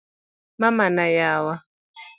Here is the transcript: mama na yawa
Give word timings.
mama 0.59 0.85
na 0.95 1.05
yawa 1.17 1.55